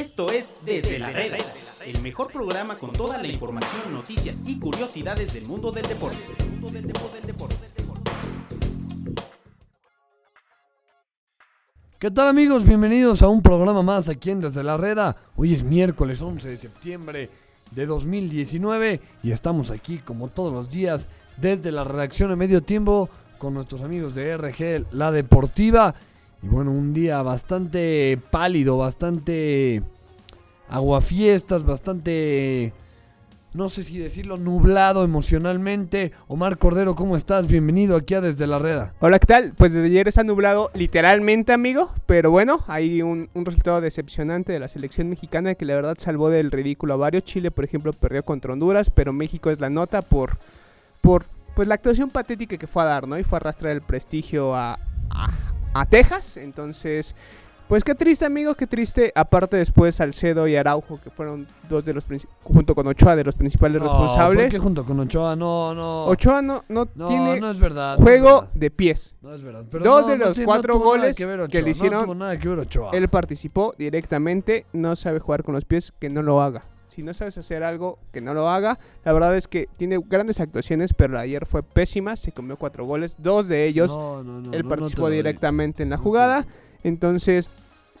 [0.00, 1.36] Esto es Desde la Reda,
[1.84, 6.16] el mejor programa con toda la información, noticias y curiosidades del mundo del deporte.
[11.98, 12.64] ¿Qué tal amigos?
[12.64, 15.16] Bienvenidos a un programa más aquí en Desde la Reda.
[15.36, 17.30] Hoy es miércoles 11 de septiembre
[17.70, 23.10] de 2019 y estamos aquí como todos los días desde la redacción de Medio Tiempo
[23.36, 25.94] con nuestros amigos de RG La Deportiva.
[26.42, 29.82] Y bueno, un día bastante pálido, bastante
[30.70, 32.72] aguafiestas, bastante,
[33.52, 36.12] no sé si decirlo, nublado emocionalmente.
[36.28, 37.46] Omar Cordero, ¿cómo estás?
[37.46, 38.94] Bienvenido aquí a Desde la Reda.
[39.00, 39.52] Hola, ¿qué tal?
[39.54, 41.90] Pues desde ayer está nublado literalmente, amigo.
[42.06, 46.50] Pero bueno, hay un, resultado decepcionante de la selección mexicana que la verdad salvó del
[46.50, 47.24] ridículo a varios.
[47.24, 50.38] Chile, por ejemplo, perdió contra Honduras, pero México es la nota por,
[51.02, 53.18] por pues la actuación patética que fue a dar, ¿no?
[53.18, 54.78] Y fue a arrastrar el prestigio a,
[55.74, 56.36] a Texas.
[56.36, 57.14] Entonces,
[57.68, 59.12] pues qué triste, amigo, qué triste.
[59.14, 62.04] Aparte después Salcedo y Araujo, que fueron dos de los
[62.42, 64.46] junto con Ochoa de los principales No, responsables.
[64.46, 65.36] ¿Por qué junto con Ochoa?
[65.36, 66.06] No, no.
[66.06, 67.96] Ochoa no, no, no, tiene no es verdad.
[67.98, 69.14] no es juego verdad, de pies.
[69.22, 69.64] No es verdad.
[69.70, 72.90] Pero Dos de los cuatro goles que, que le hicieron- nada que ver Ochoa.
[72.92, 76.64] Él participó directamente, no sabe jugar con los pies, que no lo haga.
[76.90, 78.78] Si no sabes hacer algo, que no lo haga.
[79.04, 82.16] La verdad es que tiene grandes actuaciones, pero ayer fue pésima.
[82.16, 85.96] Se comió cuatro goles, dos de ellos No, no, no, él participó directamente en la
[85.96, 86.46] jugada.
[86.82, 87.52] Entonces,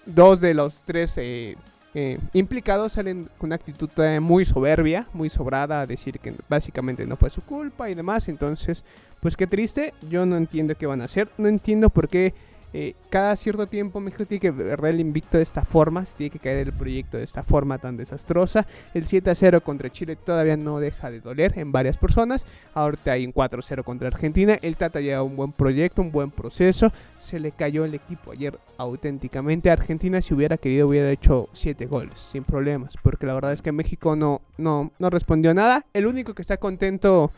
[0.06, 1.56] dos de los tres eh,
[1.94, 7.16] eh, implicados salen con una actitud muy soberbia, muy sobrada, a decir que básicamente no
[7.16, 8.28] fue su culpa y demás.
[8.28, 8.84] Entonces,
[9.20, 9.94] pues qué triste.
[10.08, 11.28] Yo no entiendo qué van a hacer.
[11.38, 12.34] No entiendo por qué
[12.72, 16.04] eh, cada cierto tiempo México tiene que perder el invicto de esta forma.
[16.04, 18.66] Se tiene que caer el proyecto de esta forma tan desastrosa.
[18.94, 22.46] El 7 a 0 contra Chile todavía no deja de doler en varias personas.
[22.74, 24.58] Ahorita hay un 4 a 0 contra Argentina.
[24.62, 26.92] El Tata lleva un buen proyecto, un buen proceso.
[27.18, 29.70] Se le cayó el equipo ayer auténticamente.
[29.70, 32.94] Argentina, si hubiera querido, hubiera hecho 7 goles sin problemas.
[33.02, 35.86] Porque la verdad es que México no, no, no respondió nada.
[35.92, 37.32] El único que está contento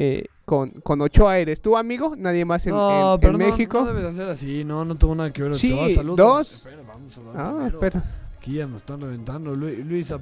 [0.00, 2.14] eh, con, con Ochoa eres tú, amigo.
[2.16, 3.80] Nadie más en, no, en- pero en no, México.
[3.80, 5.90] No debes hacer así, no, no tuvo nada que ver Sí, Ochoa.
[5.94, 6.16] Saludos.
[6.16, 6.52] dos.
[6.54, 8.04] Espera, vamos a ah, espera.
[8.38, 10.12] Aquí ya me están reventando Lu- Luis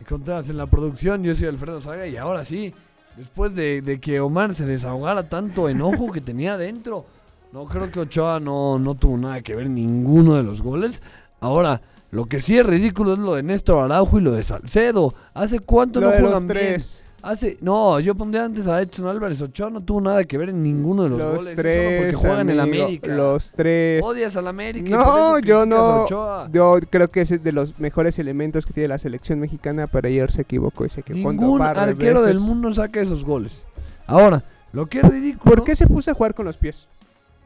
[0.00, 1.22] y Contreras en la producción.
[1.24, 2.74] Yo soy Alfredo Saga y ahora sí,
[3.16, 7.06] después de, de que Omar se desahogara tanto enojo que tenía adentro,
[7.52, 11.02] no creo que Ochoa no, no tuvo nada que ver en ninguno de los goles.
[11.40, 11.80] Ahora,
[12.10, 15.14] lo que sí es ridículo es lo de Néstor Araujo y lo de Salcedo.
[15.32, 16.82] ¿Hace cuánto Lo no de los juegan bien?
[17.24, 20.62] Hace, no, yo pondría antes a Edson Álvarez Ochoa, no tuvo nada que ver en
[20.62, 21.50] ninguno de los, Los goles.
[21.50, 21.98] es tres.
[22.02, 23.14] porque juegan en amigo, América.
[23.14, 24.04] Los tres.
[24.04, 24.86] Odias al América.
[24.88, 26.06] y No, yo no.
[26.52, 30.30] Yo creo que es de los mejores elementos que tiene la selección mexicana, pero ayer
[30.30, 31.28] se equivocó y se equivocó.
[31.30, 32.46] un Ningún arquero del veces.
[32.48, 33.66] mundo saca esos goles.
[34.06, 35.44] Ahora, lo que es ridículo.
[35.56, 36.86] ¿Por qué se puso a jugar con los pies?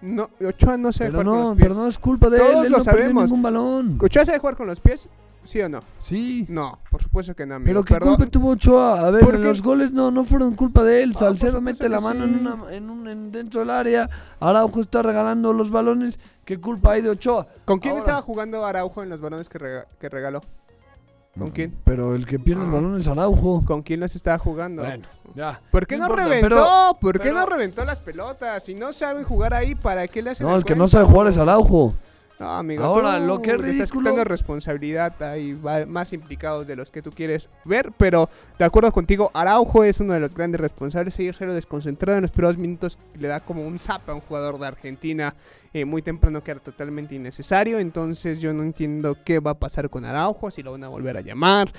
[0.00, 1.69] No, Ochoa no sabe Pero jugar con no, los pies.
[1.69, 2.66] pero no es culpa de Todos él.
[2.66, 3.25] Él lo no sabemos.
[3.25, 3.98] ningún balón.
[4.00, 5.09] ¿Ochoa sabe jugar con los pies?
[5.44, 5.81] ¿Sí o no?
[6.03, 6.44] Sí.
[6.48, 7.69] No, por supuesto que no, amigo.
[7.69, 8.16] Pero qué Perdón.
[8.16, 9.00] culpa tuvo Ochoa.
[9.06, 9.38] A ver, ¿Por qué?
[9.38, 11.12] los goles no, no fueron culpa de él.
[11.16, 12.31] Ah, Salcedo mete la mano sí.
[12.32, 14.09] en una, en un, en- dentro del área.
[14.41, 16.19] Araujo está regalando los balones.
[16.44, 17.47] ¿Qué culpa hay de Ochoa?
[17.65, 20.42] ¿Con quién Ahora- estaba jugando Araujo en los balones que, rega- que regaló?
[21.37, 21.77] ¿Con quién?
[21.84, 23.65] Pero el que pierde el balón es Araujo.
[23.65, 24.83] ¿Con quién los estaba jugando?
[24.83, 25.61] Bueno, ya.
[25.71, 26.49] ¿Por qué No no, importa, reventó?
[26.49, 28.65] pero- ¿Por qué pero- no reventó las pelotas?
[28.65, 30.99] Si no saben jugar ahí, ¿para qué le hacen No, el que no cuento?
[30.99, 31.94] sabe jugar es Araujo.
[32.38, 32.84] No, amigo.
[32.84, 35.21] Ahora, tú lo que es Estás ridículo- responsabilidad.
[35.22, 35.54] Hay
[35.88, 37.91] más implicados de los que tú quieres ver.
[37.99, 38.28] Pero
[38.59, 41.19] de acuerdo contigo, Araujo es uno de los grandes responsables.
[41.19, 42.97] Ayer se lo desconcentrado en los primeros minutos.
[43.19, 45.34] Le da como un zap a un jugador de Argentina
[45.72, 47.81] eh, muy temprano que era totalmente innecesario.
[47.81, 50.50] Entonces yo no entiendo qué va a pasar con Araujo.
[50.53, 51.72] Si lo van a volver a llamar.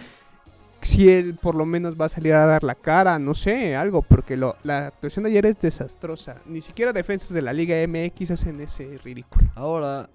[0.82, 4.02] Si él por lo menos va a salir a dar la cara, no sé, algo,
[4.02, 6.38] porque lo, la actuación de ayer es desastrosa.
[6.46, 9.46] Ni siquiera defensas de la Liga MX hacen ese ridículo.
[9.56, 10.10] Ahora,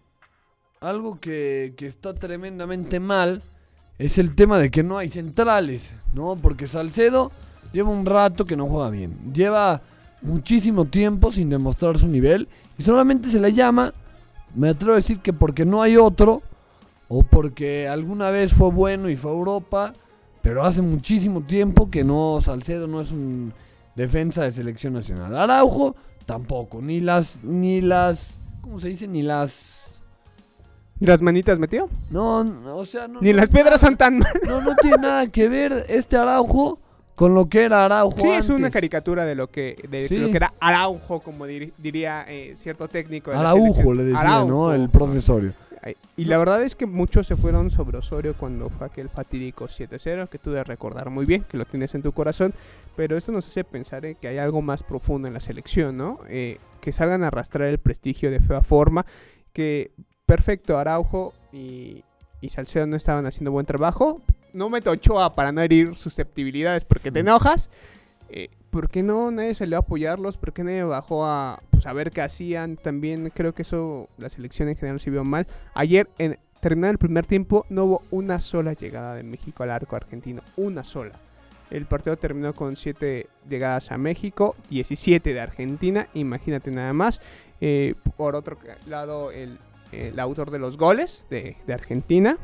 [0.84, 3.42] algo que, que está tremendamente mal
[3.98, 6.36] es el tema de que no hay centrales, ¿no?
[6.36, 7.30] Porque Salcedo
[7.72, 9.32] lleva un rato que no juega bien.
[9.32, 9.82] Lleva
[10.22, 13.92] muchísimo tiempo sin demostrar su nivel y solamente se le llama,
[14.54, 16.42] me atrevo a decir que porque no hay otro
[17.08, 19.92] o porque alguna vez fue bueno y fue a Europa,
[20.42, 23.52] pero hace muchísimo tiempo que no Salcedo no es un
[23.94, 25.36] defensa de selección nacional.
[25.36, 25.94] Araujo
[26.26, 29.06] tampoco, ni las ni las ¿cómo se dice?
[29.06, 29.83] Ni las
[31.04, 31.88] ¿Y las manitas metió?
[32.10, 34.32] no, no, o sea, no Ni no las piedras son tan mal.
[34.46, 36.78] no no tiene nada que ver este Araujo
[37.14, 40.16] con lo que era Araujo Sí, es una caricatura de lo que, de Sí.
[40.18, 43.30] lo que era Araujo, como dir- diría eh, cierto técnico.
[43.30, 44.48] de Araujo le decía, Araujo.
[44.48, 44.72] ¿no?
[44.72, 45.52] El profesorio.
[46.16, 50.28] Y la verdad es que muchos se fueron sobre Osorio cuando fue aquel fatídico 7-0,
[50.30, 52.54] que tú debes recordar muy bien, que lo tienes en tu corazón.
[52.96, 56.20] Pero esto nos hace pensar en que hay algo más profundo en la selección, ¿no?
[56.30, 59.04] Eh, que salgan a arrastrar el prestigio de fea forma.
[59.52, 59.90] Que
[60.26, 62.04] perfecto, Araujo y,
[62.40, 64.20] y Salcedo no estaban haciendo buen trabajo.
[64.52, 67.70] No meto Ochoa para no herir susceptibilidades porque te enojas.
[68.28, 70.36] Eh, ¿Por qué no nadie salió a apoyarlos?
[70.36, 72.76] ¿Por qué nadie bajó a, pues, a ver qué hacían?
[72.76, 75.46] También creo que eso la selección en general se vio mal.
[75.74, 79.96] Ayer, en terminado el primer tiempo, no hubo una sola llegada de México al arco
[79.96, 80.42] argentino.
[80.56, 81.20] Una sola.
[81.70, 87.20] El partido terminó con 7 llegadas a México, 17 de Argentina, imagínate nada más.
[87.60, 89.58] Eh, por otro lado, el,
[90.08, 92.38] el autor de los goles de, de Argentina,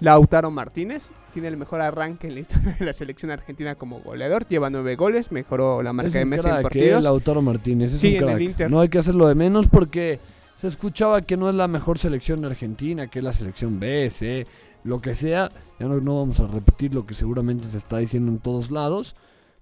[0.00, 4.46] Lautaro Martínez, tiene el mejor arranque en la historia de la selección argentina como goleador.
[4.48, 6.62] Lleva 9 goles, mejoró la marca Es de Messi en crack, ¿eh?
[6.62, 7.04] partidos.
[7.04, 8.40] Lautaro Martínez, es Sí, un en el crack.
[8.42, 8.70] Inter.
[8.70, 10.18] No hay que hacerlo de menos porque
[10.54, 14.08] se escuchaba que no es la mejor selección de Argentina, que es la selección B,
[14.10, 14.46] C,
[14.84, 15.50] lo que sea.
[15.78, 19.14] Ya no, no vamos a repetir lo que seguramente se está diciendo en todos lados.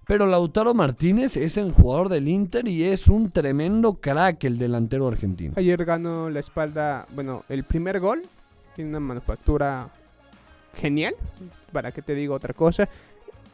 [0.09, 5.07] Pero Lautaro Martínez es el jugador del Inter y es un tremendo crack el delantero
[5.07, 5.53] argentino.
[5.55, 8.23] Ayer ganó la espalda, bueno, el primer gol.
[8.75, 9.87] Tiene una manufactura
[10.73, 11.13] genial,
[11.71, 12.89] para que te digo otra cosa.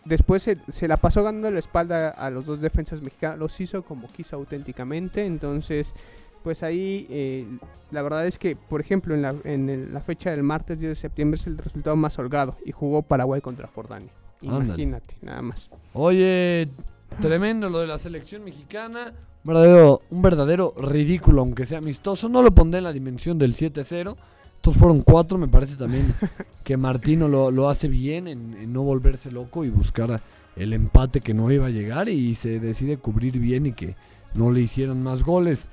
[0.06, 3.84] Después se, se la pasó ganando la espalda a los dos defensas mexicanos, los hizo
[3.84, 5.26] como quiso auténticamente.
[5.26, 5.94] Entonces,
[6.42, 7.46] pues ahí eh,
[7.92, 10.92] la verdad es que, por ejemplo, en la, en el- la fecha del martes 10
[10.92, 14.12] de septiembre es el resultado más holgado y jugó Paraguay contra Jordania.
[14.46, 15.70] Imagínate, nada más.
[15.94, 16.70] Oye,
[17.20, 19.14] tremendo lo de la selección mexicana.
[19.44, 22.30] Un verdadero, un verdadero ridículo, aunque sea amistoso.
[22.30, 24.16] No lo pondré en la dimensión del 7-0.
[24.56, 25.38] Estos fueron cuatro.
[25.38, 26.14] Me parece también
[26.64, 30.22] que Martino lo, lo hace bien en, en no volverse loco y buscar
[30.56, 32.10] el empate que no iba a llegar.
[32.10, 33.96] Y se decide cubrir bien y que
[34.34, 35.68] no le hicieran más goles.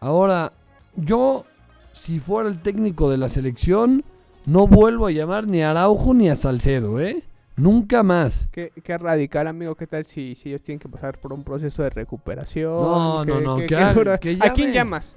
[0.00, 0.52] Ahora,
[0.96, 1.44] yo,
[1.92, 4.04] si fuera el técnico de la selección,
[4.46, 7.22] no vuelvo a llamar ni a Araujo ni a Salcedo, ¿eh?
[7.58, 8.48] Nunca más.
[8.52, 9.74] Qué, qué radical, amigo.
[9.74, 12.72] ¿Qué tal si, si ellos tienen que pasar por un proceso de recuperación?
[12.72, 15.14] No, ¿Qué- no, no, que que ¿A quién llamas?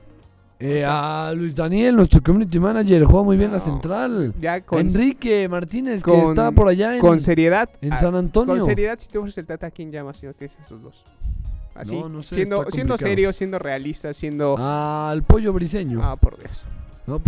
[0.64, 4.32] Eh, a Luis Daniel, nuestro community manager, juega muy bien la central.
[4.40, 7.68] Ya con, Enrique Martínez, que está por allá en, con seriedad.
[7.82, 8.56] en San Antonio.
[8.56, 11.04] Con seriedad, si tú fueres el Tata, ¿a quién llamas si no tienes esos dos?
[11.74, 14.56] Así, No, no sé, siendo, siendo serio, siendo realista, siendo...
[14.60, 16.00] Al pollo briseño.
[16.04, 16.64] Ah, por Dios.
[17.08, 17.20] No,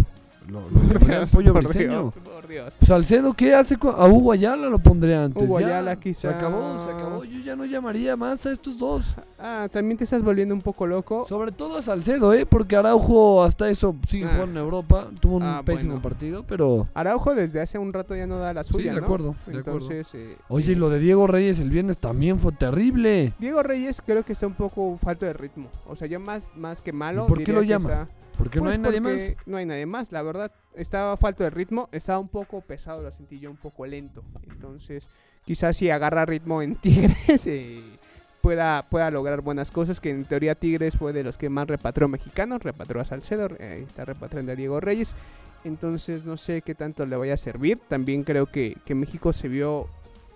[0.48, 1.74] lo, lo Por Dios, pollo por.
[1.74, 2.78] Dios, por Dios.
[2.82, 3.78] Salcedo, ¿qué hace?
[3.78, 5.42] con- A Hugo Ayala lo pondré antes.
[5.44, 5.68] Hugo ya.
[5.68, 6.30] Ayala, Se quizá.
[6.32, 7.24] acabó, se acabó.
[7.24, 9.16] Yo ya no llamaría más a estos dos.
[9.40, 11.26] Ah, también te estás volviendo un poco loco.
[11.28, 12.46] Sobre todo a Salcedo, ¿eh?
[12.46, 14.32] Porque Araujo hasta eso sigue Ah.
[14.36, 15.08] jugando en Europa.
[15.20, 16.02] Tuvo un Ah, pésimo bueno.
[16.02, 16.88] partido, pero...
[16.94, 19.06] Araujo desde hace un rato ya no da la suya, de ¿no?
[19.06, 19.80] acuerdo, de acuerdo.
[19.88, 23.34] Entonces, eh, Oye, y lo de Diego Reyes el viernes también fue terrible.
[23.40, 25.70] Diego Reyes creo que está un poco falto de ritmo.
[25.88, 27.26] O sea, ya más, más que malo.
[27.26, 28.08] ¿Y por qué lo llama?
[28.38, 29.22] Porque no Pues hay nadie más.
[29.46, 30.52] No hay nadie más, la verdad.
[30.76, 34.24] Estaba falto de ritmo, estaba un poco pesado, lo sentí yo un poco lento.
[34.50, 35.08] Entonces,
[35.46, 37.82] quizás si agarra ritmo en Tigres, eh,
[38.42, 40.00] pueda, pueda lograr buenas cosas.
[40.00, 43.84] Que en teoría Tigres fue de los que más repatrió mexicanos, repatrió a Salcedo, eh,
[43.88, 45.16] está repatriando a Diego Reyes.
[45.64, 47.80] Entonces, no sé qué tanto le vaya a servir.
[47.88, 49.88] También creo que, que México se vio,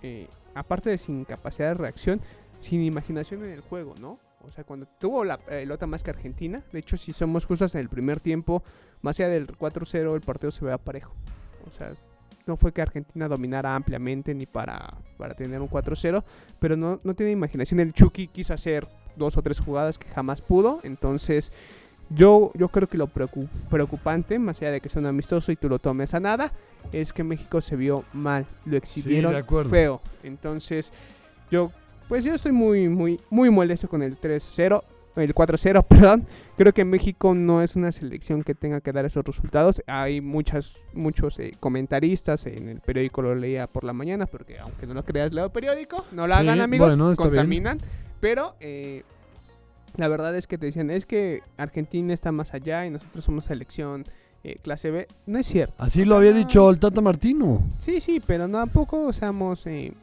[0.01, 2.21] eh, aparte de sin capacidad de reacción,
[2.59, 4.19] sin imaginación en el juego, ¿no?
[4.47, 7.81] O sea, cuando tuvo la pelota más que Argentina, de hecho, si somos justos en
[7.81, 8.63] el primer tiempo,
[9.01, 11.13] más allá del 4-0, el partido se vea parejo.
[11.67, 11.91] O sea,
[12.45, 16.23] no fue que Argentina dominara ampliamente ni para, para tener un 4-0,
[16.59, 17.81] pero no, no tiene imaginación.
[17.81, 21.51] El Chucky quiso hacer dos o tres jugadas que jamás pudo, entonces
[22.09, 25.57] yo, yo creo que lo preocu- preocupante, más allá de que sea un amistoso y
[25.57, 26.53] tú lo tomes a nada,
[26.94, 29.33] es que México se vio mal, lo exhibieron
[29.69, 30.01] feo.
[30.23, 30.94] Entonces,
[31.51, 31.71] yo,
[32.07, 34.83] pues yo estoy muy, muy, muy molesto con el 3-0,
[35.18, 36.28] el 4-0, perdón.
[36.57, 39.81] Creo que México no es una selección que tenga que dar esos resultados.
[39.87, 44.85] Hay muchas, muchos eh, comentaristas, en el periódico lo leía por la mañana, porque aunque
[44.87, 47.35] no lo creas, leo periódico, no lo Sí, hagan amigos, bueno, está bien.
[47.35, 47.78] contaminan.
[48.19, 49.04] Pero eh,
[49.95, 53.45] la verdad es que te decían, es que Argentina está más allá y nosotros somos
[53.45, 54.04] selección
[54.44, 55.07] eh, clase B.
[55.26, 55.73] No es cierto.
[55.78, 57.64] Así lo había dicho el Tata Martino.
[57.80, 59.94] Sí, sí, pero tampoco seamos eh,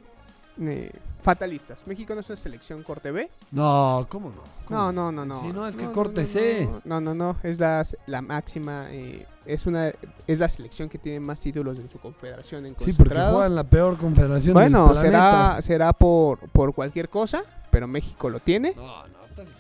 [0.61, 0.91] eh,
[1.25, 1.87] fatalistas.
[1.87, 3.29] México no es una selección corte B.
[3.51, 4.43] No, ¿cómo no?
[4.67, 5.41] ¿Cómo No, no, no, no.
[5.41, 6.69] Si no, es que no, corte no, C.
[6.85, 9.89] No, no, no, es la, la máxima, eh, es una
[10.27, 13.33] es la selección que tiene más títulos en su confederación en Sí, porque concentrado.
[13.33, 15.63] juega en la peor confederación bueno, del será planeta.
[15.63, 18.73] será por por cualquier cosa, pero México lo tiene.
[18.77, 19.55] No, no, estás-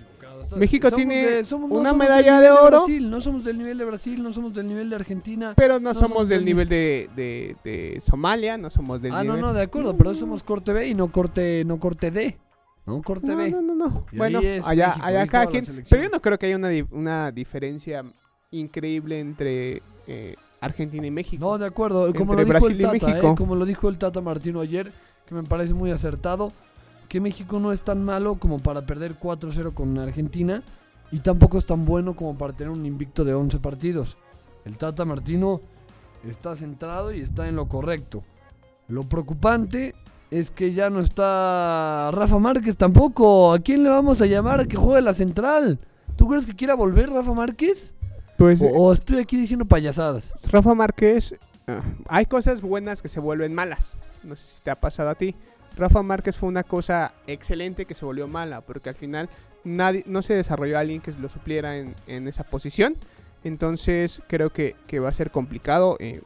[0.58, 2.78] México somos tiene de- somos- no una somos medalla de oro.
[2.78, 5.54] Brasil, no somos del nivel de Brasil, no somos del nivel de Argentina.
[5.56, 9.18] Pero no, No somos, somos del nivel de, de, de Somalia, no somos del ah,
[9.24, 9.40] no, nivel...
[9.40, 12.38] no, de acuerdo, pero somos corte B y no corte, no corte D.
[12.86, 13.50] No corte no, B.
[13.50, 14.06] no, no, no.
[14.12, 15.64] Y Bueno, allá, México, allá cada quien.
[15.88, 18.04] Pero yo no creo que haya una, di- una diferencia
[18.50, 21.44] increíble entre eh, Argentina y México.
[21.44, 22.12] No, de acuerdo.
[22.12, 23.32] Como Entre lo dijo Brasil el Tata, México.
[23.32, 23.34] ¿eh?
[23.36, 24.92] como lo dijo el Tata Martino ayer,
[25.26, 26.52] que me parece muy acertado,
[27.14, 30.64] que México no es tan malo como para perder 4-0 con Argentina
[31.12, 34.18] y tampoco es tan bueno como para tener un invicto de 11 partidos.
[34.64, 35.60] El Tata Martino
[36.28, 38.24] está centrado y está en lo correcto.
[38.88, 39.94] Lo preocupante
[40.32, 43.52] es que ya no está Rafa Márquez tampoco.
[43.52, 45.78] ¿A quién le vamos a llamar a que juegue la central?
[46.16, 47.94] ¿Tú crees que quiera volver Rafa Márquez?
[48.38, 50.34] Pues O, o estoy aquí diciendo payasadas.
[50.50, 51.36] Rafa Márquez,
[51.68, 53.94] ah, hay cosas buenas que se vuelven malas.
[54.24, 55.36] No sé si te ha pasado a ti.
[55.76, 59.28] Rafa Márquez fue una cosa excelente que se volvió mala, porque al final
[59.64, 62.96] nadie, no se desarrolló alguien que lo supliera en, en esa posición.
[63.44, 66.22] Entonces creo que, que va a ser complicado eh,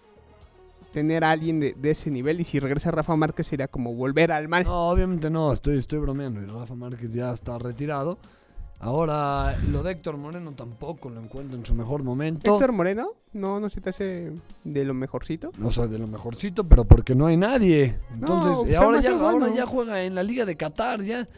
[0.93, 2.41] tener a alguien de, ese nivel.
[2.41, 4.65] Y si regresa Rafa Márquez sería como volver al mal.
[4.65, 6.41] No, obviamente no, estoy, estoy bromeando.
[6.41, 8.19] Y Rafa Márquez ya está retirado.
[8.81, 12.53] Ahora, lo de Héctor Moreno tampoco lo encuentro en su mejor momento.
[12.53, 14.33] Héctor Moreno, no, no se te hace
[14.63, 15.51] de lo mejorcito.
[15.59, 17.97] No soy de lo mejorcito, pero porque no hay nadie.
[18.15, 19.27] Entonces, No, y pues, ahora, ya, bueno.
[19.29, 21.29] ahora ya juega en la Liga de Qatar, ya.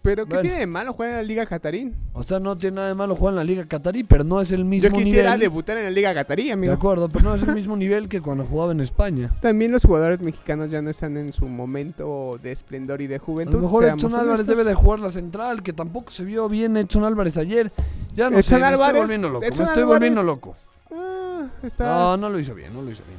[0.00, 0.42] Pero ¿qué Bueno.
[0.42, 1.94] tiene de malo jugar en la Liga Catarín?
[2.12, 4.52] O sea, no tiene nada de malo jugar en la Liga Qatarí, pero no es
[4.52, 5.40] el mismo Yo quisiera nivel.
[5.40, 6.72] debutar en la Liga Catarí, De amigo.
[6.72, 9.32] acuerdo, pero no es el mismo nivel que cuando jugaba en España.
[9.42, 13.18] También los jugadores mexicanos ya no están en su momento de esplendor y de A
[13.18, 13.54] juventud.
[13.56, 17.04] lo mejor Edson Álvarez debe de jugar la central, que tampoco se vio bien Edson
[17.04, 17.72] Álvarez ayer.
[18.14, 20.56] Ya no Edson sé, me Álvarez- estoy volviendo loco, me estoy Álvarez- volviendo loco.
[20.94, 23.18] Ah, estás- No, no lo hizo bien, no lo hizo bien.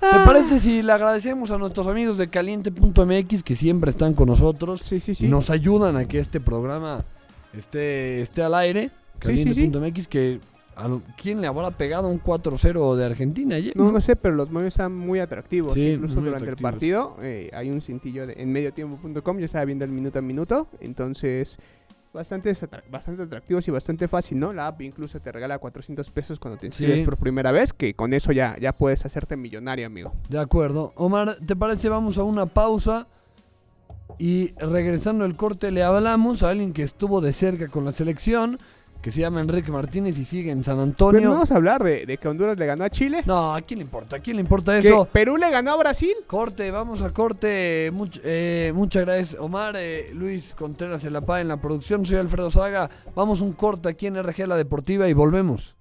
[0.00, 0.22] ¿Te Ah.
[0.26, 4.98] parece si le agradecemos a nuestros amigos de caliente.mx que siempre están con nosotros Sí,
[4.98, 7.04] sí, y nos ayudan a que este programa
[7.52, 8.90] esté, esté al aire?
[9.18, 10.40] Caliente.mx que
[10.74, 13.76] a lo- ¿quién le habrá pegado un 4-0 de Argentina ayer?
[13.76, 15.76] No, no sé, pero los medios están muy atractivos.
[15.76, 16.70] Incluso muy durante atractivos.
[16.70, 19.38] el partido eh, hay un cintillo de- en mediotiempo.com.
[19.38, 20.68] Yo estaba viendo el minuto a minuto.
[20.80, 21.58] Entonces,
[22.12, 22.52] bastante,
[22.90, 24.52] bastante atractivos y bastante fácil, ¿no?
[24.52, 27.04] La app incluso te regala 400 pesos cuando te inscribes Sí.
[27.04, 27.72] por primera vez.
[27.72, 30.12] Que con eso ya, ya puedes hacerte millonario, amigo.
[30.28, 30.92] De acuerdo.
[30.96, 31.88] Omar, ¿te parece?
[31.88, 33.06] Vamos a una pausa.
[34.18, 38.58] Y regresando al corte le hablamos a alguien que estuvo de cerca con la selección,
[39.02, 41.20] que se llama Enrique Martínez y sigue en San Pero Antonio.
[41.22, 43.22] no vamos a hablar de, de que Honduras le ganó a Chile.
[43.24, 44.16] No, ¿a quién le importa?
[44.16, 45.06] ¿A quién le importa Que eso?
[45.06, 46.12] Perú le ganó a Brasil.
[46.26, 47.90] Corte, vamos a corte.
[47.92, 49.74] Much- eh, muchas gracias, Omar.
[49.78, 52.04] eh, Luis Contreras en la PA en la producción.
[52.04, 52.90] Soy Alfredo Saga.
[53.14, 55.76] Vamos un corte aquí en RG La Deportiva y volvemos.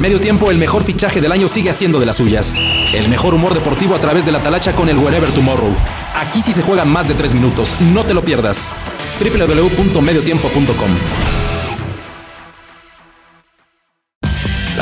[0.00, 2.56] En medio tiempo, el mejor fichaje del año sigue haciendo de las suyas.
[2.94, 5.76] El mejor humor deportivo a través de la talacha con el Wherever Tomorrow.
[6.14, 8.70] Aquí sí se juegan más de tres minutos, no te lo pierdas.
[9.20, 11.49] www.mediotiempo.com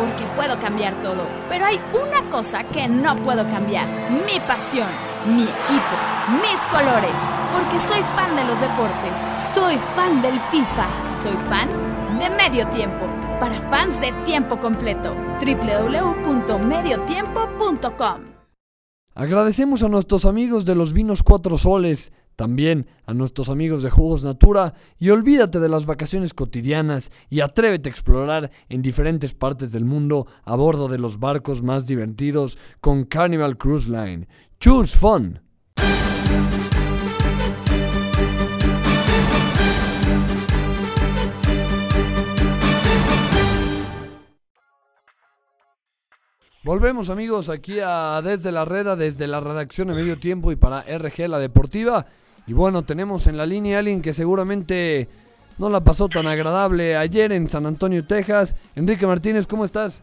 [0.00, 1.26] porque puedo cambiar todo.
[1.48, 3.86] Pero hay una cosa que no puedo cambiar.
[4.10, 4.88] Mi pasión,
[5.26, 5.96] mi equipo,
[6.40, 7.12] mis colores.
[7.52, 9.12] Porque soy fan de los deportes.
[9.54, 10.88] Soy fan del FIFA.
[11.22, 11.68] Soy fan
[12.18, 13.04] de Medio Tiempo.
[13.38, 15.14] Para fans de tiempo completo.
[15.40, 18.40] www.mediotiempo.com
[19.14, 24.24] Agradecemos a nuestros amigos de los vinos Cuatro Soles, también a nuestros amigos de Jugos
[24.24, 29.84] Natura y olvídate de las vacaciones cotidianas y atrévete a explorar en diferentes partes del
[29.84, 34.26] mundo a bordo de los barcos más divertidos con Carnival Cruise Line.
[34.58, 35.42] Choose Fun.
[46.62, 50.82] Volvemos amigos aquí a Desde la Reda, desde la redacción de Medio Tiempo y para
[50.82, 52.06] RG La Deportiva.
[52.46, 55.08] Y bueno, tenemos en la línea a alguien que seguramente
[55.58, 58.56] no la pasó tan agradable ayer en San Antonio, Texas.
[58.74, 60.02] Enrique Martínez, ¿cómo estás?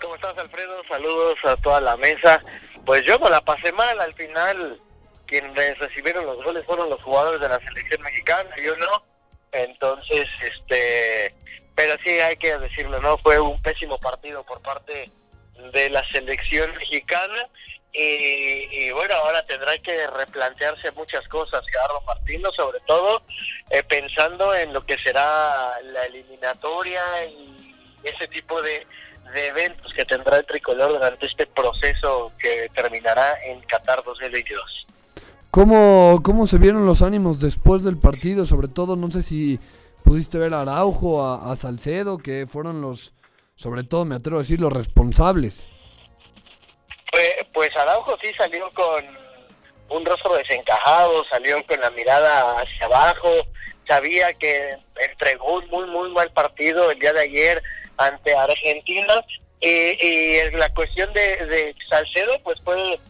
[0.00, 0.82] ¿Cómo estás, Alfredo?
[0.88, 2.42] Saludos a toda la mesa.
[2.84, 3.98] Pues yo no la pasé mal.
[4.00, 4.80] Al final,
[5.26, 9.04] quienes recibieron los goles fueron los jugadores de la selección mexicana, yo no.
[9.52, 11.34] Entonces, este.
[11.74, 13.18] Pero sí hay que decirlo, ¿no?
[13.18, 15.10] Fue un pésimo partido por parte
[15.72, 17.48] de la selección mexicana.
[17.92, 23.22] Y, bueno, ahora tendrá que replantearse muchas cosas, Gerardo Martino, sobre todo
[23.70, 28.86] eh, pensando en lo que será la eliminatoria y ese tipo de,
[29.34, 34.86] de eventos que tendrá el tricolor durante este proceso que terminará en Qatar 2022.
[35.50, 38.44] ¿Cómo, ¿Cómo se vieron los ánimos después del partido?
[38.44, 39.58] Sobre todo, no sé si
[40.04, 43.12] pudiste ver a Araujo, a Salcedo, que fueron los,
[43.56, 45.66] sobre todo me atrevo a decir, los responsables.
[47.52, 49.04] Pues, Araujo sí salió con
[49.88, 53.30] un rostro desencajado, salió con la mirada hacia abajo,
[53.86, 57.62] sabía que entregó un muy, muy mal partido el día de ayer
[57.96, 59.24] ante Argentina,
[59.60, 63.00] Y, la cuestión de, de Salcedo, pues fue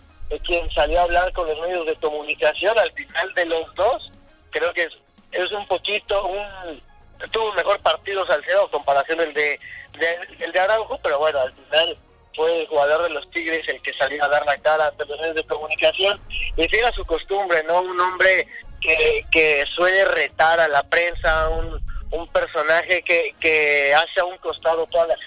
[0.44, 4.10] quien salió a hablar con los medios de comunicación al final de los dos.
[4.50, 4.96] Creo que es,
[5.32, 6.82] es un poquito, un
[7.30, 9.60] tuvo un mejor partido Salcedo comparación el de,
[9.98, 11.98] de, el de Araujo, pero bueno, al final
[12.38, 15.18] fue el jugador de los Tigres el que salió a dar la cara ante los
[15.18, 16.20] medios de comunicación.
[16.56, 17.80] Y era su costumbre, ¿no?
[17.80, 18.46] Un hombre
[18.80, 24.38] que, que suele retar a la prensa, un, un personaje que, que hace a un
[24.38, 25.18] costado todas las,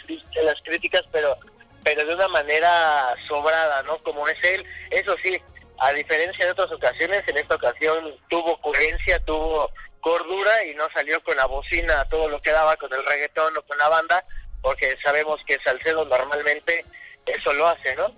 [0.44, 1.38] las críticas, pero
[1.84, 3.98] pero de una manera sobrada, ¿no?
[4.04, 4.64] Como es él.
[4.92, 5.36] Eso sí,
[5.80, 11.22] a diferencia de otras ocasiones, en esta ocasión tuvo coherencia, tuvo cordura y no salió
[11.24, 14.24] con la bocina todo lo que daba con el reggaetón o con la banda,
[14.62, 16.86] porque sabemos que Salcedo normalmente
[17.26, 18.14] eso lo hace, ¿no?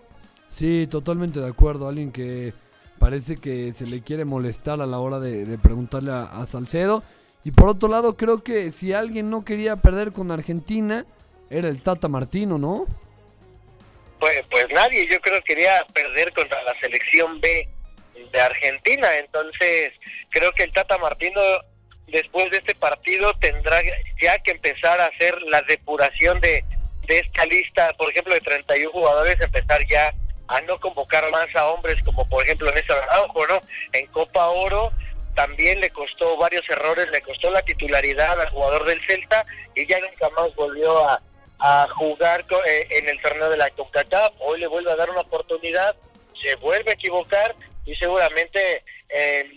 [0.50, 1.88] Sí, totalmente de acuerdo.
[1.88, 2.54] Alguien que
[3.00, 7.04] parece que se le quiere molestar a la hora de, preguntarle a, Salcedo.
[7.44, 11.06] Y por otro lado, creo que si alguien no quería perder con Argentina,
[11.50, 12.86] era el Tata Martino, ¿no?
[14.20, 17.68] Pues, pues nadie, yo creo que quería perder contra la selección B
[18.32, 19.18] de Argentina.
[19.18, 19.92] Entonces,
[20.30, 21.42] creo que el Tata Martino
[22.08, 23.82] después de este partido tendrá
[24.22, 26.64] ya que empezar a hacer la depuración de,
[27.08, 30.14] de esta lista, por ejemplo, de 31 jugadores, empezar ya
[30.48, 33.62] a no convocar más a hombres como por ejemplo Néstor Araujo, ¿no?
[33.94, 34.92] En Copa Oro
[35.36, 40.00] también le costó varios errores, le costó la titularidad al jugador del Celta y ya
[40.00, 41.22] nunca más volvió a,
[41.96, 45.96] jugar eh, en el torneo de la CONCACAF, hoy le vuelve a dar una oportunidad,
[46.42, 47.56] se vuelve a equivocar
[47.86, 49.50] y seguramente eh,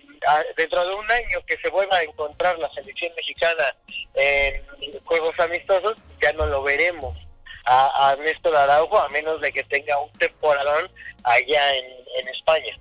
[0.57, 3.75] dentro de un año que se vuelva a encontrar la selección mexicana
[4.15, 4.63] en
[5.05, 7.26] juegos amistosos, ya no lo veremos
[7.67, 10.89] a, a Néstor Araujo, a menos de que tenga un temporadón
[11.25, 12.79] allá en, en España.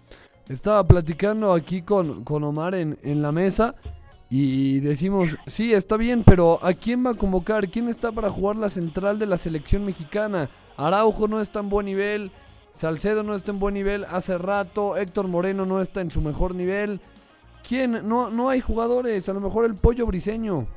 [0.48, 3.76] Estaba platicando aquí con, con Omar en, en la mesa
[4.30, 7.68] y decimos, sí, está bien, pero ¿a quién va a convocar?
[7.70, 10.50] ¿Quién está para jugar la central de la selección mexicana?
[10.78, 12.32] Araujo no está en buen nivel,
[12.74, 16.54] Salcedo no está en buen nivel hace rato, Héctor Moreno no está en su mejor
[16.54, 17.00] nivel.
[17.68, 18.08] ¿Quién?
[18.08, 20.68] No, no hay jugadores, a lo mejor el pollo briseño.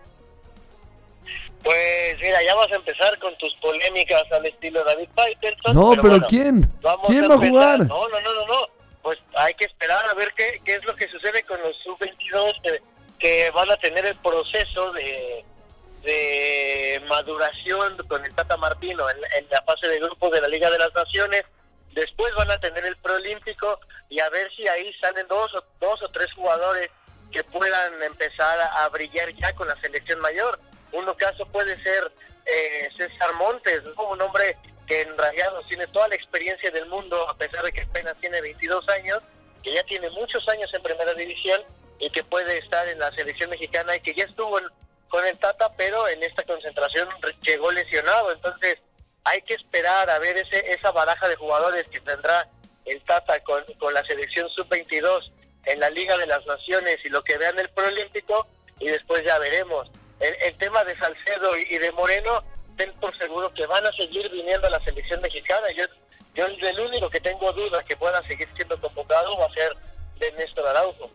[1.63, 5.75] Pues mira, ya vas a empezar con tus polémicas al estilo David Faitelson.
[5.75, 6.63] No, pero, ¿quién?
[7.07, 7.79] ¿Quién va a jugar?
[7.81, 8.69] No, no, no, no, no.
[9.03, 12.63] Pues hay que esperar a ver qué, qué es lo que sucede con los sub-22
[12.63, 12.83] que,
[13.19, 15.45] que, van a tener el proceso de,
[16.03, 20.71] de maduración con el Tata Martino en, en la fase de grupo de la Liga
[20.71, 21.45] de las Naciones
[21.99, 26.01] Después van a tener el Proolímpico y a ver si ahí salen dos o, dos
[26.01, 26.91] o tres jugadores
[27.33, 30.61] que puedan empezar a, brillar ya con la selección mayor.
[30.93, 32.11] Uno caso puede ser
[32.47, 37.37] eh, César Montes, un hombre que en realidad tiene toda la experiencia del mundo, a
[37.37, 39.19] pesar de que apenas tiene 22 años,
[39.63, 41.63] que ya tiene muchos años en primera división
[41.99, 44.59] y que puede estar en la selección mexicana y que ya estuvo
[45.09, 47.09] con el Tata, pero en esta concentración
[47.43, 48.33] llegó lesionado.
[48.33, 48.79] Entonces,
[49.25, 52.49] hay que esperar a ver ese, esa baraja de jugadores que tendrá
[52.87, 55.31] el Tata con, con la selección sub-22
[55.67, 58.47] en la Liga de las Naciones y lo que vean el Proolímpico
[58.79, 59.91] y después ya veremos.
[60.21, 62.43] El, tema de Salcedo y, de Moreno,
[62.77, 65.67] ten por seguro que van a seguir viniendo a la selección mexicana.
[65.77, 65.85] Yo,
[66.35, 69.77] yo el único que tengo dudas que pueda seguir siendo convocado va a ser
[70.19, 71.11] de Néstor Araujo.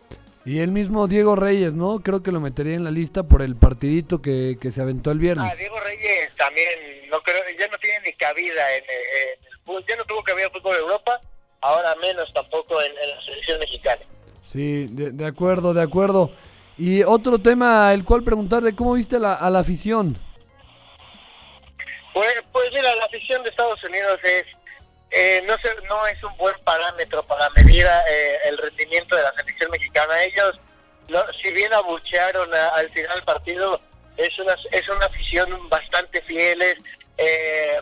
[0.46, 2.00] Y el mismo Diego Reyes, ¿no?
[2.02, 5.20] Creo que lo metería en la lista por el partidito que, que se aventó el
[5.20, 5.50] viernes.
[5.50, 6.68] Ah, Diego Reyes también,
[7.10, 10.52] no creo, ya no tiene ni cabida en, el fútbol, ya no tuvo cabida en
[10.54, 11.22] el fútbol de Europa,
[11.62, 14.02] ahora menos tampoco en, la selección mexicana.
[14.44, 16.32] Sí, de, acuerdo, de acuerdo.
[16.78, 20.18] Y otro tema, el cual preguntarle, ¿cómo viste la, a la afición?
[22.14, 24.46] Pues, pues mira, la afición de Estados Unidos es
[25.16, 25.56] eh, no,
[25.88, 30.24] no es un buen parámetro para medir eh, el rendimiento de la selección mexicana.
[30.24, 30.60] Ellos,
[31.42, 33.80] si bien abuchearon al final del partido,
[34.18, 36.78] es una, es una afición bastante fieles.
[37.20, 37.80] Eh,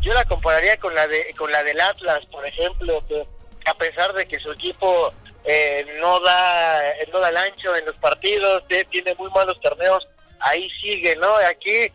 [0.00, 3.26] yo la compararía con la de con la del Atlas, por ejemplo, que
[3.66, 5.12] a pesar de que su equipo
[5.44, 10.06] eh, no da no da el ancho en los partidos, tiene muy malos torneos,
[10.40, 11.34] ahí sigue, ¿no?
[11.36, 11.92] Aquí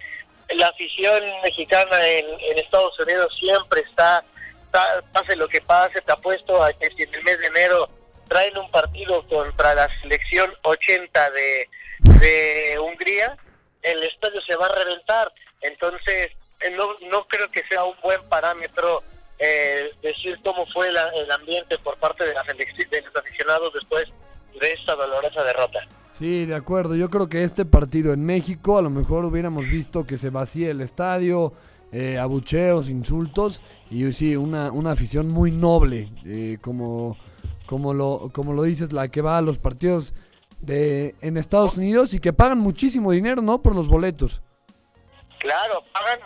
[0.55, 4.23] la afición mexicana en, en Estados Unidos siempre está
[5.12, 7.89] pase lo que pase, te apuesto a que si en el mes de enero
[8.27, 11.69] traen un partido contra la selección 80 de,
[12.19, 13.35] de Hungría,
[13.81, 15.31] el estadio se va a reventar.
[15.62, 16.29] Entonces,
[16.62, 19.03] eh, no, no creo que sea un buen parámetro
[19.39, 24.06] eh, decir cómo fue el ambiente por parte de, la de los aficionados después
[24.60, 25.80] de esta dolorosa derrota.
[26.12, 26.95] Sí, de acuerdo.
[26.95, 30.69] Yo creo que este partido en México, a lo mejor hubiéramos visto que se vacía
[30.69, 31.54] el estadio,
[31.91, 37.17] eh, abucheos, insultos y sí, una, una afición muy noble, eh, como,
[37.65, 40.13] como, lo, como lo dices, la que va a los partidos
[40.60, 43.62] de, en Estados Unidos y que pagan muchísimo dinero, ¿no?
[43.62, 44.41] Por los boletos.
[45.39, 46.19] Claro, pagan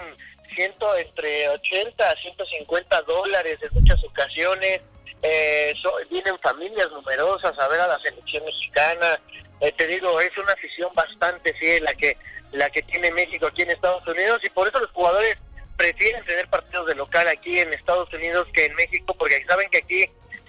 [0.53, 4.81] ciento, entre 80 a 150 dólares en muchas ocasiones.
[5.21, 9.19] Eh, so- vienen familias numerosas a ver a la selección mexicana.
[9.61, 12.17] Eh, te digo, es una afición bastante fiel la que,
[12.51, 15.37] la que tiene México aquí en Estados Unidos y por eso los jugadores
[15.77, 19.77] prefieren tener partidos de local aquí en Estados Unidos que en México porque saben que
[19.79, 20.05] aquí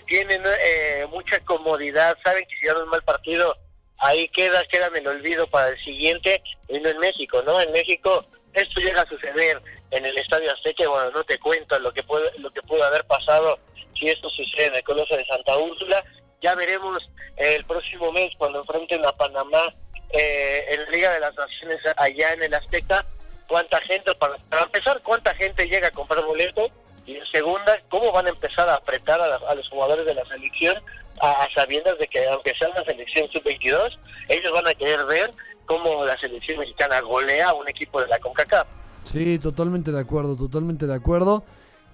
[0.07, 3.57] tienen eh, mucha comodidad, saben que si dan un mal partido
[3.99, 7.61] ahí queda, queda en el olvido para el siguiente y no en México, ¿no?
[7.61, 11.93] En México esto llega a suceder en el Estadio Azteca, bueno, no te cuento lo
[11.93, 13.59] que puede, lo que pudo haber pasado
[13.99, 16.03] si esto sucede en el Coloso de Santa Úrsula.
[16.41, 17.03] Ya veremos
[17.37, 19.73] el próximo mes cuando enfrenten a Panamá
[20.11, 23.05] eh, en Liga de las Naciones allá en el Azteca,
[23.49, 26.71] cuánta gente, para, para empezar, cuánta gente llega a comprar boleto
[27.07, 30.25] y segunda, cómo van a empezar a apretar a, la- a los jugadores de la
[30.27, 30.77] selección
[31.21, 33.91] a, a sabiendas de que aunque sea una selección sub-22,
[34.29, 35.31] ellos van a querer ver
[35.67, 38.67] cómo la selección mexicana golea a un equipo de la CONCACAF.
[39.05, 41.45] Sí, totalmente de acuerdo, totalmente de acuerdo.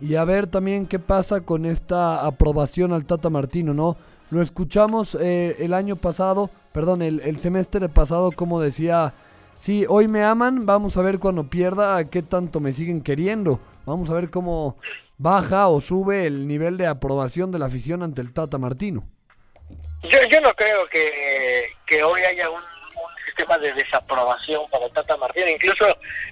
[0.00, 3.96] Y a ver también qué pasa con esta aprobación al Tata Martino, ¿no?
[4.30, 9.12] Lo escuchamos eh, el año pasado, perdón, el, el semestre pasado, como decía,
[9.60, 13.60] sí, hoy me aman, vamos a ver cuando pierda a qué tanto me siguen queriendo.
[13.84, 14.78] Vamos a ver cómo
[15.18, 19.04] baja o sube el nivel de aprobación de la afición ante el Tata Martino.
[20.02, 22.60] Yo, yo no creo que, que hoy haya un,
[23.26, 25.48] sistema de desaprobación para Tata Martino.
[25.48, 25.86] Incluso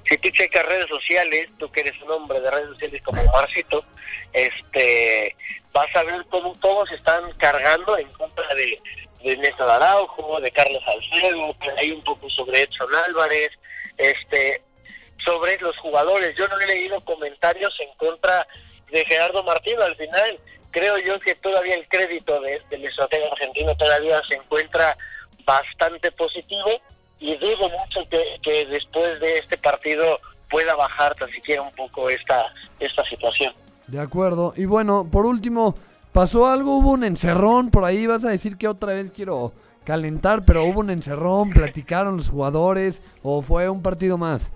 [0.05, 3.85] si tú checas redes sociales, tú que eres un hombre de redes sociales como Marcito,
[4.33, 5.37] este,
[5.73, 8.81] vas a ver cómo todos están cargando en contra de,
[9.23, 13.51] de Néstor Araujo, de Carlos Alfredo, hay un poco sobre Edson Álvarez,
[13.97, 14.63] este,
[15.25, 16.37] sobre los jugadores.
[16.37, 18.47] Yo no he leído comentarios en contra
[18.91, 19.83] de Gerardo Martino.
[19.83, 20.39] Al final,
[20.71, 24.97] creo yo que todavía el crédito de- del estratega argentino todavía se encuentra
[25.45, 26.71] bastante positivo
[27.19, 32.09] y dudo mucho que, que después de este partido pueda bajar tan siquiera un poco
[32.09, 32.47] esta,
[32.79, 33.53] esta situación.
[33.87, 34.53] De acuerdo.
[34.57, 35.75] Y bueno, por último,
[36.13, 39.53] pasó algo, hubo un encerrón por ahí, vas a decir que otra vez quiero
[39.85, 44.53] calentar, pero hubo un encerrón, platicaron los jugadores o fue un partido más.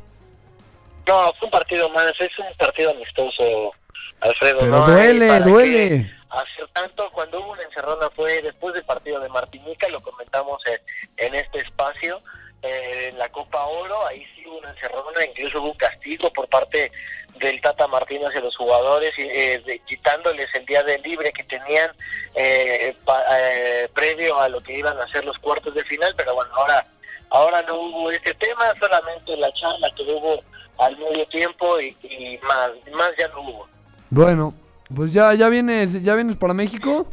[1.06, 3.72] No, fue un partido más, es un partido amistoso,
[4.20, 4.60] Alfredo.
[4.60, 5.88] Pero no hay duele, duele.
[5.88, 10.62] qué Hacer tanto, cuando hubo una encerrona fue después del partido de Martinica, lo comentamos
[10.66, 12.22] en, en este espacio,
[12.62, 16.48] eh, en la Copa Oro, ahí sí hubo una encerrona, incluso hubo un castigo por
[16.48, 16.92] parte
[17.42, 21.44] del Tata Martínez hacia los jugadores, y, eh, de- quitándoles el día de libre que
[21.44, 21.90] tenían
[22.34, 26.34] eh, pa- eh, previo a lo que iban a ser los cuartos de final, pero
[26.34, 26.86] bueno, ahora
[27.30, 30.42] ahora no hubo este tema, solamente la charla que hubo
[30.78, 33.68] al medio tiempo y, y más, más ya no hubo.
[34.10, 34.54] Bueno,
[34.94, 37.06] pues ya, ya vienes, ya vienes para México.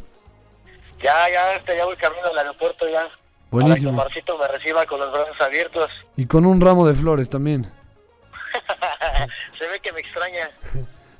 [1.02, 3.08] Ya, ya, este, ya voy camino al aeropuerto ya.
[3.50, 3.96] Buenísimo.
[3.96, 5.90] Para que Marcito me reciba con los brazos abiertos.
[6.16, 7.70] Y con un ramo de flores también.
[9.58, 10.50] Se ve que me extraña.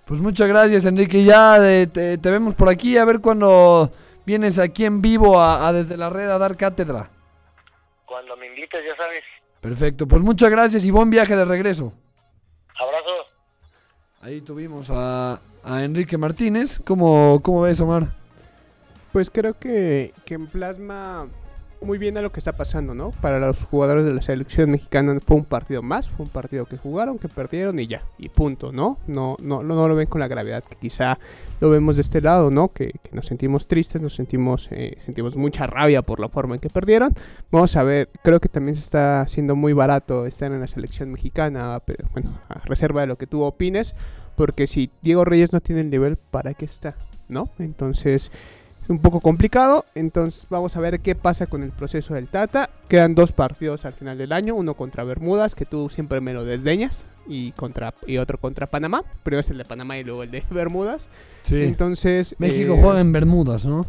[0.05, 1.25] Pues muchas gracias, Enrique.
[1.25, 3.93] Ya eh, te, te vemos por aquí, a ver cuando
[4.27, 7.11] vienes aquí en vivo a, a desde la red a dar cátedra.
[8.05, 9.23] Cuando me invites, ya sabes.
[9.61, 11.93] Perfecto, pues muchas gracias y buen viaje de regreso.
[12.79, 13.27] Abrazo.
[14.23, 16.81] Ahí tuvimos a, a Enrique Martínez.
[16.85, 18.15] ¿Cómo, ¿Cómo ves, Omar?
[19.13, 21.29] Pues creo que, que plasma
[21.83, 23.11] muy bien a lo que está pasando, ¿no?
[23.11, 26.77] Para los jugadores de la selección mexicana fue un partido más, fue un partido que
[26.77, 28.99] jugaron, que perdieron y ya, y punto, ¿no?
[29.07, 31.19] No, no, no, no lo ven con la gravedad que quizá
[31.61, 32.69] lo vemos de este lado, ¿no?
[32.69, 36.61] Que, que nos sentimos tristes, nos sentimos, eh, sentimos mucha rabia por la forma en
[36.61, 37.15] que perdieron.
[37.51, 41.11] Vamos a ver, creo que también se está haciendo muy barato estar en la selección
[41.11, 43.95] mexicana, pero bueno, a reserva de lo que tú opines,
[44.37, 46.95] porque si Diego Reyes no tiene el nivel, ¿para qué está?
[47.29, 47.49] ¿No?
[47.59, 48.33] Entonces es
[48.91, 49.85] un poco complicado.
[49.95, 52.71] Entonces vamos a ver qué pasa con el proceso del Tata.
[52.89, 56.45] Quedan dos partidos al final del año, uno contra Bermudas, que tú siempre me lo
[56.45, 59.05] desdeñas, y contra y otro contra Panamá.
[59.23, 61.09] Primero es el de Panamá y luego el de Bermudas.
[61.43, 61.63] Sí.
[61.63, 63.87] Entonces México eh, juega en Bermudas, ¿no?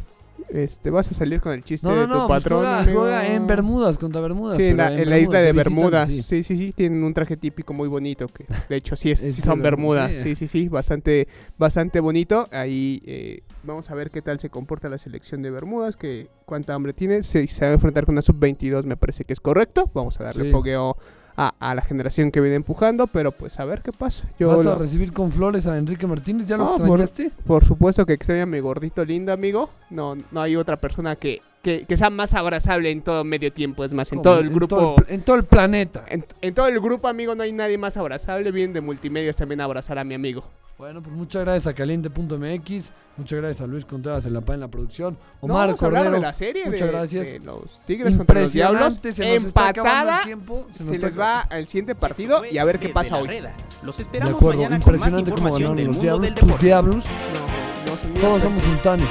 [0.50, 2.60] Este, vas a salir con el chiste No, no, de tu no, pues patrón.
[2.60, 3.00] juega, amigo?
[3.02, 4.58] juega en Bermudas contra Bermudas.
[4.58, 6.10] Sí, en la, en isla de visitan, Bermudas.
[6.10, 6.22] sí.
[6.22, 9.36] Sí, sí, sí, tienen un traje típico muy bonito que de hecho sí, es, Es
[9.36, 10.14] sí son Bermudas.
[10.16, 10.48] Sí, sí.
[10.48, 11.28] sí, bastante
[11.58, 12.48] bastante bonito.
[12.52, 16.74] Ahí eh, vamos a ver qué tal se comporta la selección de Bermudas, que cuánta
[16.74, 17.24] hambre tiene.
[17.24, 19.90] Se, se va a enfrentar con una sub-22, me parece que es correcto.
[19.94, 20.98] Vamos a darle fogueo
[21.44, 24.26] a, a la generación que viene empujando, pero pues a ver qué pasa.
[24.40, 26.46] Yo ¿Vas lo- a recibir con flores a Enrique Martínez?
[26.48, 27.32] ¿Ya lo No, por- extrañaste?
[27.48, 29.70] por supuesto que extraña a mi gordito lindo, amigo.
[29.90, 33.84] No, no hay otra persona que, que, que sea más abrazable en todo medio tiempo.
[33.84, 34.76] Es más, en todo el grupo.
[34.76, 36.06] todo el pl- en todo el planeta.
[36.08, 38.52] En, en todo el grupo, amigo, no hay nadie más abrazable.
[38.52, 40.44] Vienen de multimedios también a abrazar a mi amigo.
[40.82, 44.68] Bueno, pues muchas gracias a caliente.mx, muchas gracias a Luis Contreras en la, en la
[44.68, 46.12] producción, No, Omar hablar Cordero.
[46.14, 47.28] de la serie muchas de, gracias.
[47.34, 49.00] de los Tigres contra los Diablos.
[49.00, 50.18] Se nos está acabando Empatada.
[50.22, 52.90] el tiempo, se Se, nos está les va al siguiente partido y a ver qué
[52.90, 53.28] pasa hoy.
[53.28, 53.54] Reda.
[53.84, 56.50] Los De esperamos acuerdo, mañana con más impresionante información ganaron del los mundo diablos, del
[56.50, 57.06] tus diablos,
[57.86, 58.20] No, no, señor.
[58.20, 59.10] todos somos sultanes.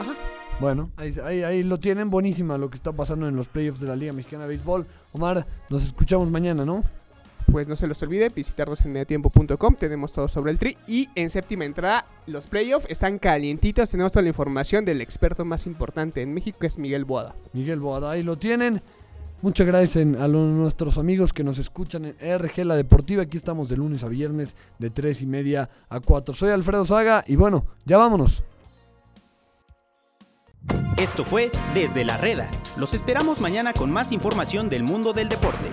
[0.00, 0.14] Ajá.
[0.58, 3.88] Bueno, ahí, ahí, ahí lo tienen, buenísima lo que está pasando en los playoffs de
[3.88, 4.86] la Liga Mexicana de Béisbol.
[5.12, 6.82] Omar, nos escuchamos mañana, ¿no?
[7.50, 9.74] Pues no se los olvide visitarnos en mediotiempo.com.
[9.74, 10.76] Tenemos todo sobre el tri.
[10.86, 13.90] Y en séptima entrada, los playoffs están calientitos.
[13.90, 17.34] Tenemos toda la información del experto más importante en México, que es Miguel Boada.
[17.52, 18.80] Miguel Boada, ahí lo tienen.
[19.42, 23.22] Muchas gracias a lo- nuestros amigos que nos escuchan en RG La Deportiva.
[23.22, 26.34] Aquí estamos de lunes a viernes de 3 y media a 4.
[26.34, 28.44] Soy Alfredo Saga y bueno, ya vámonos.
[30.98, 32.50] Esto fue Desde la Reda.
[32.76, 35.68] Los esperamos mañana con más información del mundo del deporte.